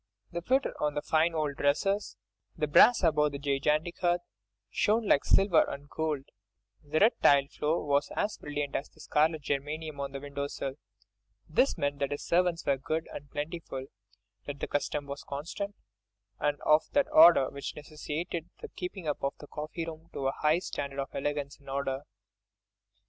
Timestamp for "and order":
21.59-22.05